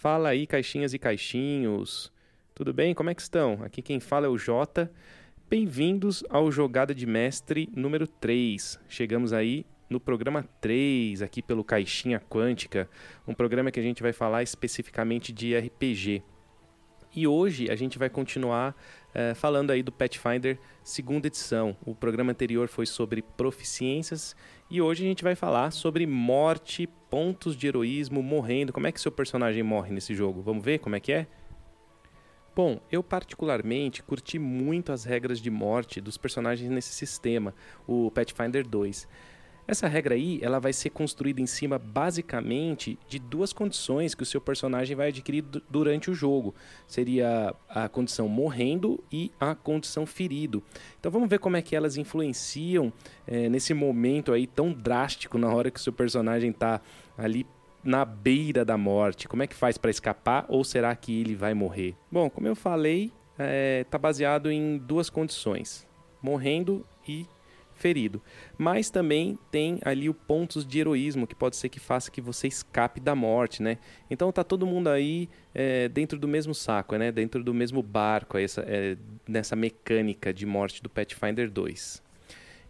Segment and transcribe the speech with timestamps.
[0.00, 2.10] Fala aí, caixinhas e caixinhos.
[2.54, 2.94] Tudo bem?
[2.94, 3.62] Como é que estão?
[3.62, 4.90] Aqui quem fala é o Jota.
[5.50, 8.80] Bem-vindos ao Jogada de Mestre número 3.
[8.88, 12.88] Chegamos aí no programa 3, aqui pelo Caixinha Quântica,
[13.28, 16.22] um programa que a gente vai falar especificamente de RPG.
[17.14, 21.76] E hoje a gente vai continuar uh, falando aí do Pathfinder segunda edição.
[21.84, 24.36] O programa anterior foi sobre proficiências
[24.70, 28.72] e hoje a gente vai falar sobre morte, pontos de heroísmo, morrendo.
[28.72, 30.40] Como é que seu personagem morre nesse jogo?
[30.40, 31.26] Vamos ver como é que é?
[32.54, 37.54] Bom, eu particularmente curti muito as regras de morte dos personagens nesse sistema,
[37.88, 39.08] o Pathfinder 2.
[39.66, 44.26] Essa regra aí, ela vai ser construída em cima basicamente de duas condições que o
[44.26, 46.54] seu personagem vai adquirir durante o jogo.
[46.86, 50.62] Seria a condição morrendo e a condição ferido.
[50.98, 52.92] Então vamos ver como é que elas influenciam
[53.26, 56.80] é, nesse momento aí tão drástico na hora que o seu personagem está
[57.16, 57.46] ali
[57.82, 59.28] na beira da morte.
[59.28, 61.94] Como é que faz para escapar ou será que ele vai morrer?
[62.10, 63.12] Bom, como eu falei,
[63.80, 65.86] está tá baseado em duas condições:
[66.22, 67.26] morrendo e
[67.80, 68.22] ferido.
[68.58, 72.46] Mas também tem ali o pontos de heroísmo que pode ser que faça que você
[72.46, 73.78] escape da morte, né?
[74.10, 77.10] Então tá todo mundo aí é, dentro do mesmo saco, né?
[77.10, 82.02] Dentro do mesmo barco, essa, é, nessa mecânica de morte do Pathfinder 2.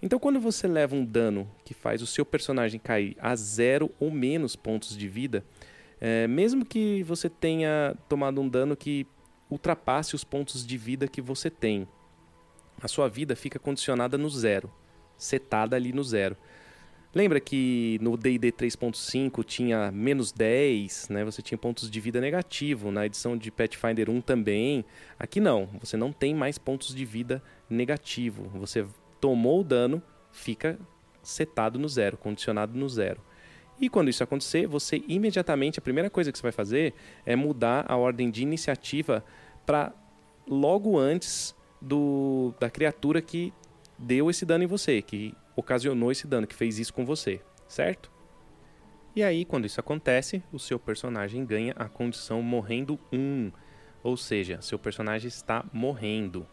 [0.00, 4.10] Então quando você leva um dano que faz o seu personagem cair a zero ou
[4.10, 5.44] menos pontos de vida,
[6.00, 9.06] é, mesmo que você tenha tomado um dano que
[9.50, 11.86] ultrapasse os pontos de vida que você tem,
[12.80, 14.72] a sua vida fica condicionada no zero
[15.20, 16.36] setada ali no zero.
[17.12, 21.24] Lembra que no D&D 3.5 tinha menos 10, né?
[21.24, 22.92] Você tinha pontos de vida negativo.
[22.92, 24.84] Na edição de Pathfinder 1 também.
[25.18, 28.44] Aqui não, você não tem mais pontos de vida negativo.
[28.54, 28.86] Você
[29.20, 30.78] tomou o dano, fica
[31.20, 33.20] setado no zero, condicionado no zero.
[33.80, 36.94] E quando isso acontecer, você imediatamente, a primeira coisa que você vai fazer
[37.26, 39.24] é mudar a ordem de iniciativa
[39.66, 39.92] para
[40.46, 43.52] logo antes do, da criatura que
[44.00, 48.10] deu esse dano em você, que ocasionou esse dano, que fez isso com você, certo?
[49.14, 53.52] E aí, quando isso acontece, o seu personagem ganha a condição morrendo 1,
[54.02, 56.46] ou seja, seu personagem está morrendo.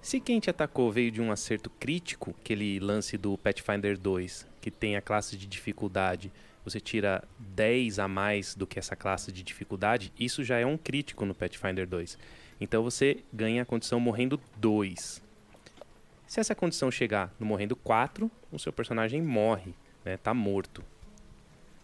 [0.00, 4.70] Se quem te atacou veio de um acerto crítico, aquele lance do Pathfinder 2, que
[4.70, 6.32] tem a classe de dificuldade,
[6.64, 10.76] você tira 10 a mais do que essa classe de dificuldade, isso já é um
[10.76, 12.18] crítico no Pathfinder 2.
[12.60, 15.22] Então você ganha a condição morrendo 2.
[16.26, 19.74] Se essa condição chegar no morrendo 4, o seu personagem morre,
[20.04, 20.16] né?
[20.16, 20.82] Tá morto.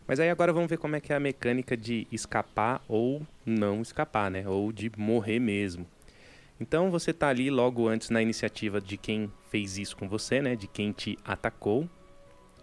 [0.07, 3.83] Mas aí agora vamos ver como é que é a mecânica de escapar ou não
[3.83, 4.49] escapar, né?
[4.49, 5.87] Ou de morrer mesmo.
[6.59, 10.57] Então você tá ali logo antes na iniciativa de quem fez isso com você, né?
[10.57, 11.89] De quem te atacou.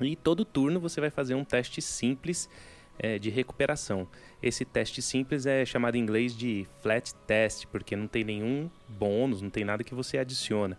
[0.01, 2.49] E todo turno você vai fazer um teste simples
[2.97, 4.07] é, de recuperação.
[4.41, 9.41] Esse teste simples é chamado em inglês de flat test, porque não tem nenhum bônus,
[9.41, 10.77] não tem nada que você adiciona.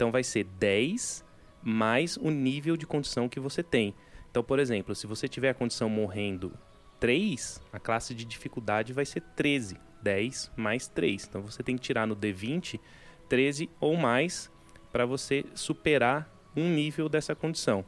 [0.00, 1.22] Então vai ser 10
[1.62, 3.94] mais o nível de condição que você tem.
[4.30, 6.54] Então, por exemplo, se você tiver a condição morrendo
[6.98, 9.76] 3, a classe de dificuldade vai ser 13.
[10.00, 11.26] 10 mais 3.
[11.28, 12.80] Então você tem que tirar no D20
[13.28, 14.50] 13 ou mais
[14.90, 17.84] para você superar um nível dessa condição.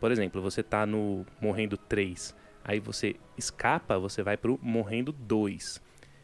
[0.00, 2.34] Por exemplo, você está no morrendo 3,
[2.64, 5.80] aí você escapa, você vai para o morrendo 2.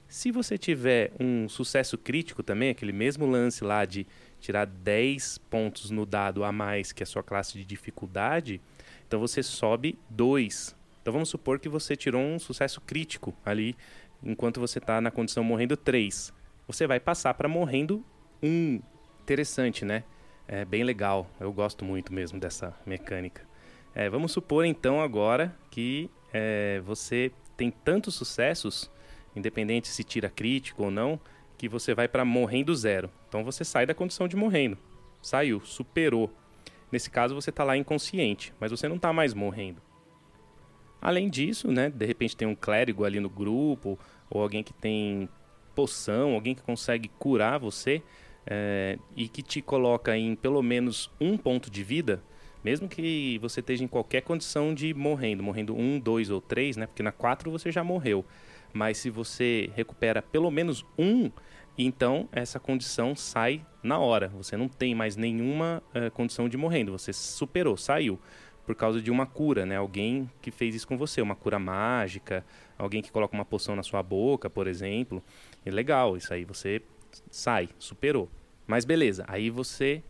[0.09, 4.07] Se você tiver um sucesso crítico também, aquele mesmo lance lá de
[4.41, 8.59] tirar 10 pontos no dado a mais que a sua classe de dificuldade,
[9.07, 10.75] então você sobe 2.
[11.03, 13.77] Então vamos supor que você tirou um sucesso crítico ali,
[14.23, 16.33] enquanto você está na condição morrendo 3.
[16.67, 18.03] Você vai passar para morrendo
[18.43, 18.81] 1.
[19.21, 20.05] Interessante, né?
[20.47, 21.31] É bem legal.
[21.39, 23.47] Eu gosto muito mesmo dessa mecânica.
[23.95, 28.91] É, vamos supor então agora que é, você tem tantos sucessos,
[29.39, 31.21] independente se tira crítico ou não,
[31.57, 33.11] que você vai para morrendo zero.
[33.29, 34.79] Então você sai da condição de morrendo.
[35.21, 36.31] Saiu, superou.
[36.91, 39.83] Nesse caso você está lá inconsciente, mas você não está mais morrendo.
[41.01, 43.99] Além disso, né, de repente tem um clérigo ali no grupo,
[44.29, 45.29] ou alguém que tem
[45.75, 48.03] poção, alguém que consegue curar você
[48.47, 52.23] é, e que te coloca em pelo menos um ponto de vida,
[52.65, 56.87] mesmo que você esteja em qualquer condição de morrendo, morrendo um, dois ou três, né,
[56.87, 58.25] porque na quatro você já morreu.
[58.73, 61.31] Mas se você recupera pelo menos um,
[61.77, 64.29] então essa condição sai na hora.
[64.29, 66.93] Você não tem mais nenhuma uh, condição de morrendo.
[66.93, 68.19] Você superou, saiu
[68.67, 69.77] por causa de uma cura, né?
[69.77, 72.45] Alguém que fez isso com você, uma cura mágica,
[72.77, 75.23] alguém que coloca uma poção na sua boca, por exemplo.
[75.65, 76.83] É legal, isso aí você
[77.31, 78.29] sai, superou.
[78.67, 80.03] Mas beleza, aí você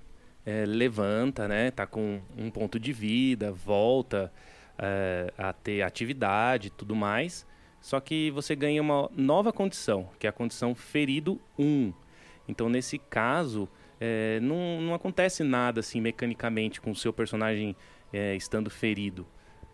[0.44, 1.70] é, levanta, né?
[1.70, 4.32] Tá com um ponto de vida, volta
[4.76, 7.46] é, a ter atividade, tudo mais
[7.80, 11.92] Só que você ganha uma nova condição, que é a condição ferido 1.
[12.48, 13.68] Então, nesse caso,
[14.00, 17.76] é, não, não acontece nada assim mecanicamente com o seu personagem
[18.12, 19.26] é, estando ferido.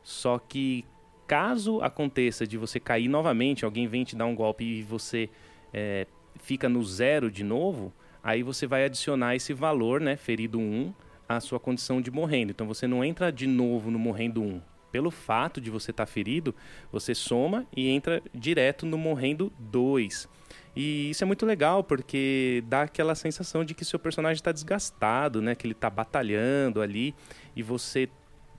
[0.02, 0.84] Só que
[1.26, 5.30] caso aconteça de você cair novamente, alguém vem te dar um golpe e você
[5.72, 7.92] é, fica no zero de novo,
[8.22, 10.92] aí você vai adicionar esse valor, né, ferido 1,
[11.28, 12.50] à sua condição de morrendo.
[12.50, 14.60] Então você não entra de novo no morrendo 1.
[14.94, 16.54] Pelo fato de você estar tá ferido,
[16.92, 20.28] você soma e entra direto no morrendo 2.
[20.76, 25.42] E isso é muito legal porque dá aquela sensação de que seu personagem está desgastado,
[25.42, 25.56] né?
[25.56, 27.12] Que ele está batalhando ali
[27.56, 28.08] e você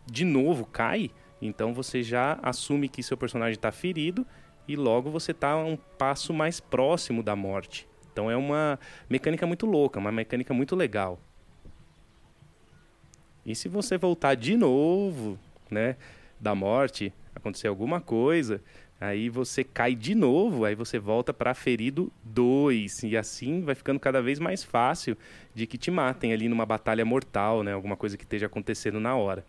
[0.05, 1.09] de novo cai.
[1.41, 4.27] Então você já assume que seu personagem está ferido
[4.67, 7.87] e logo você está um passo mais próximo da morte.
[8.11, 8.77] Então é uma
[9.09, 11.17] mecânica muito louca, uma mecânica muito legal.
[13.45, 15.39] E se você voltar de novo,
[15.69, 15.95] né,
[16.45, 18.61] da morte, acontecer alguma coisa,
[19.01, 23.99] aí você cai de novo, aí você volta para ferido 2 e assim vai ficando
[23.99, 25.17] cada vez mais fácil
[25.53, 29.15] de que te matem ali numa batalha mortal, né, alguma coisa que esteja acontecendo na
[29.15, 29.43] hora.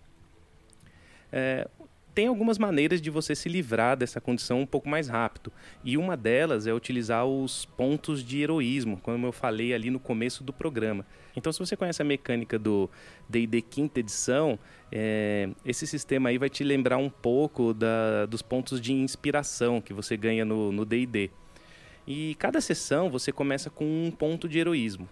[1.30, 1.68] É,
[2.16, 5.52] tem algumas maneiras de você se livrar dessa condição um pouco mais rápido.
[5.84, 10.42] E uma delas é utilizar os pontos de heroísmo, como eu falei ali no começo
[10.42, 11.04] do programa.
[11.36, 12.88] Então, se você conhece a mecânica do
[13.28, 14.58] D&D quinta edição,
[14.90, 19.92] é, esse sistema aí vai te lembrar um pouco da, dos pontos de inspiração que
[19.92, 21.30] você ganha no D&D.
[22.06, 25.06] E cada sessão você começa com um ponto de heroísmo.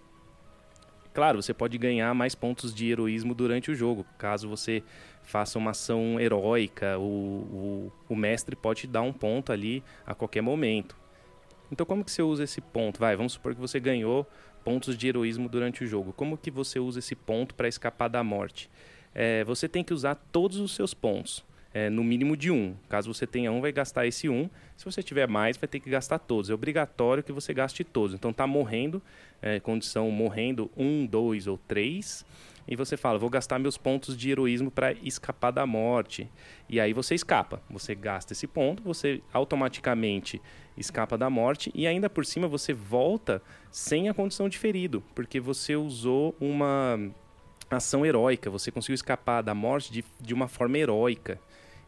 [1.14, 4.82] Claro, você pode ganhar mais pontos de heroísmo durante o jogo, caso você
[5.24, 10.42] faça uma ação heróica, o, o, o mestre pode dar um ponto ali a qualquer
[10.42, 10.96] momento.
[11.72, 13.00] Então como que você usa esse ponto?
[13.00, 14.26] Vai, vamos supor que você ganhou
[14.64, 16.12] pontos de heroísmo durante o jogo.
[16.12, 18.70] Como que você usa esse ponto para escapar da morte?
[19.14, 22.74] É, você tem que usar todos os seus pontos é, no mínimo de um.
[22.88, 24.48] Caso você tenha um, vai gastar esse um.
[24.76, 26.48] Se você tiver mais, vai ter que gastar todos.
[26.48, 28.14] É obrigatório que você gaste todos.
[28.14, 29.02] Então tá morrendo,
[29.42, 32.24] é, condição morrendo um, dois ou três.
[32.66, 36.30] E você fala, vou gastar meus pontos de heroísmo para escapar da morte.
[36.68, 37.62] E aí você escapa.
[37.70, 40.40] Você gasta esse ponto, você automaticamente
[40.76, 43.40] escapa da morte e ainda por cima você volta
[43.70, 46.98] sem a condição de ferido, porque você usou uma
[47.70, 51.38] ação heróica, você conseguiu escapar da morte de, de uma forma heróica.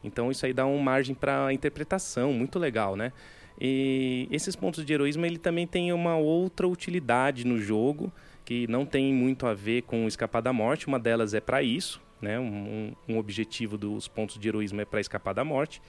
[0.05, 3.13] Então isso aí dá uma margem para interpretação muito legal, né?
[3.61, 8.13] E esses pontos de heroísmo ele também tem uma outra utilidade no jogo
[8.47, 10.87] que não tem muito a ver com escapar da morte.
[10.87, 12.39] Uma delas é para isso, né?
[12.39, 15.83] Um, um, objetivo dos pontos de heroísmo é para escapar da morte.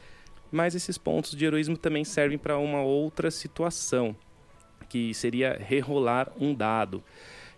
[0.51, 4.15] Mas esses pontos de heroísmo também servem para uma outra situação,
[4.89, 7.03] que seria rerolar um dado.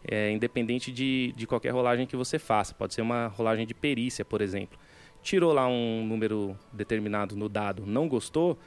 [0.05, 2.73] É, independente de, de qualquer rolagem que você faça.
[2.73, 4.77] Pode ser uma rolagem de perícia, por exemplo
[5.21, 8.57] tirou lá um número determinado no dado, não gostou,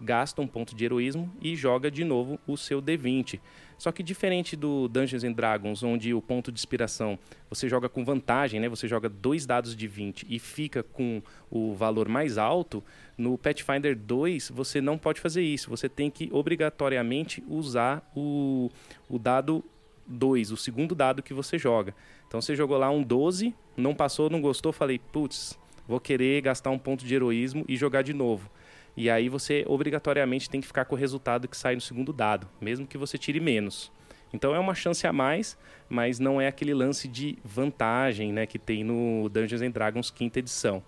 [0.00, 3.40] gasta um ponto de heroísmo e joga de novo o seu D20.
[3.80, 7.18] Só que diferente do Dungeons and Dragons, onde o ponto de inspiração
[7.48, 8.68] você joga com vantagem, né?
[8.68, 12.84] Você joga dois dados de 20 e fica com o valor mais alto,
[13.16, 15.70] no Pathfinder 2 você não pode fazer isso.
[15.70, 18.70] Você tem que obrigatoriamente usar o,
[19.08, 19.64] o dado
[20.06, 21.94] 2, o segundo dado que você joga.
[22.26, 26.70] Então você jogou lá um 12, não passou, não gostou, falei, putz, vou querer gastar
[26.70, 28.50] um ponto de heroísmo e jogar de novo.
[28.96, 32.48] E aí você obrigatoriamente tem que ficar com o resultado que sai no segundo dado,
[32.60, 33.90] mesmo que você tire menos.
[34.32, 38.58] Então é uma chance a mais, mas não é aquele lance de vantagem né, que
[38.58, 40.82] tem no Dungeons and Dragons quinta edição.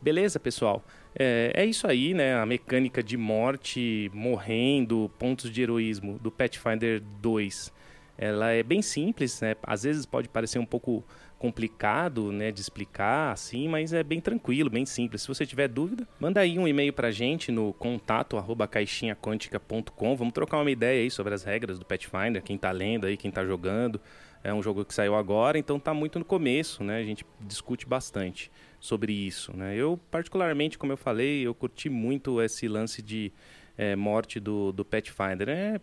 [0.00, 0.84] Beleza, pessoal?
[1.14, 2.34] É, é, isso aí, né?
[2.34, 7.72] A mecânica de morte, morrendo, pontos de heroísmo do Pathfinder 2.
[8.18, 9.54] Ela é bem simples, né?
[9.62, 11.04] Às vezes pode parecer um pouco
[11.42, 15.22] complicado né, de explicar, assim, mas é bem tranquilo, bem simples.
[15.22, 20.16] Se você tiver dúvida, manda aí um e-mail para a gente no contato arroba caixinhaquântica.com.
[20.16, 23.28] Vamos trocar uma ideia aí sobre as regras do Pathfinder, quem está lendo aí, quem
[23.28, 24.00] está jogando.
[24.44, 26.98] É um jogo que saiu agora, então está muito no começo, né?
[26.98, 29.74] A gente discute bastante sobre isso, né?
[29.74, 33.32] Eu, particularmente, como eu falei, eu curti muito esse lance de
[33.76, 35.48] é, morte do, do Pathfinder.
[35.48, 35.80] É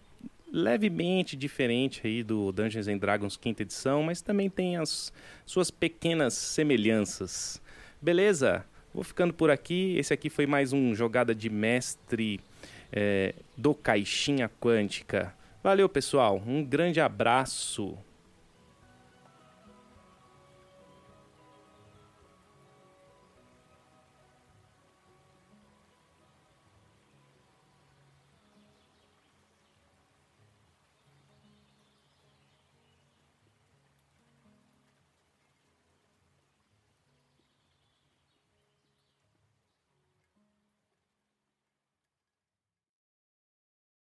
[0.52, 5.14] levemente diferente aí do Dungeons and Dragons quinta edição, mas também tem as
[5.46, 7.62] suas pequenas semelhanças.
[8.02, 8.66] Beleza?
[8.94, 9.96] Vou ficando por aqui.
[9.98, 12.40] Esse aqui foi mais um jogada de mestre
[12.92, 15.34] é, do Caixinha Quântica.
[15.62, 16.42] Valeu, pessoal.
[16.46, 17.98] Um grande abraço.